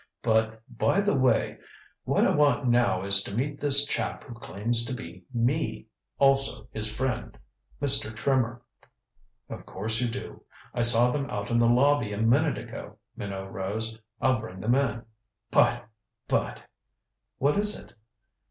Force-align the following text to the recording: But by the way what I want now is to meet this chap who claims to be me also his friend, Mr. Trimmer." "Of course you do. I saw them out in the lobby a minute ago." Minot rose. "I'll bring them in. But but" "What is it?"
But 0.23 0.63
by 0.67 0.99
the 1.01 1.13
way 1.13 1.59
what 2.05 2.25
I 2.25 2.31
want 2.35 2.67
now 2.67 3.03
is 3.05 3.21
to 3.21 3.35
meet 3.35 3.59
this 3.59 3.85
chap 3.85 4.23
who 4.23 4.33
claims 4.33 4.83
to 4.85 4.95
be 4.95 5.25
me 5.31 5.85
also 6.17 6.67
his 6.71 6.91
friend, 6.91 7.37
Mr. 7.79 8.11
Trimmer." 8.11 8.63
"Of 9.47 9.63
course 9.67 10.01
you 10.01 10.07
do. 10.09 10.41
I 10.73 10.81
saw 10.81 11.11
them 11.11 11.29
out 11.29 11.51
in 11.51 11.59
the 11.59 11.69
lobby 11.69 12.13
a 12.13 12.17
minute 12.17 12.57
ago." 12.57 12.97
Minot 13.15 13.51
rose. 13.53 14.01
"I'll 14.19 14.39
bring 14.39 14.59
them 14.59 14.73
in. 14.73 15.03
But 15.51 15.87
but" 16.27 16.63
"What 17.37 17.55
is 17.59 17.79
it?" 17.79 17.93